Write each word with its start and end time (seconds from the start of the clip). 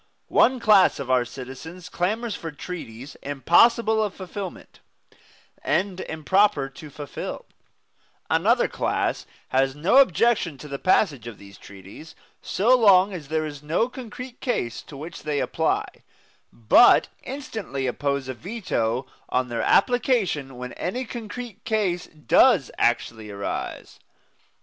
One 0.33 0.59
class 0.59 0.97
of 0.97 1.11
our 1.11 1.23
citizens 1.25 1.87
clamors 1.87 2.33
for 2.35 2.51
treaties 2.51 3.15
impossible 3.21 4.01
of 4.03 4.15
fulfilment, 4.15 4.79
and 5.63 5.99
improper 5.99 6.69
to 6.69 6.89
fulfil; 6.89 7.45
another 8.27 8.67
class 8.67 9.27
has 9.49 9.75
no 9.75 9.97
objection 9.97 10.57
to 10.57 10.67
the 10.67 10.79
passage 10.79 11.27
of 11.27 11.37
these 11.37 11.55
treaties 11.59 12.15
so 12.41 12.75
long 12.75 13.13
as 13.13 13.27
there 13.27 13.45
is 13.45 13.61
no 13.61 13.87
concrete 13.89 14.39
case 14.41 14.81
to 14.81 14.97
which 14.97 15.21
they 15.21 15.39
apply, 15.39 15.85
but 16.51 17.07
instantly 17.21 17.85
oppose 17.85 18.27
a 18.27 18.33
veto 18.33 19.05
on 19.29 19.49
their 19.49 19.61
application 19.61 20.57
when 20.57 20.73
any 20.73 21.05
concrete 21.05 21.63
case 21.63 22.07
does 22.07 22.71
actually 22.79 23.29
arise. 23.29 23.99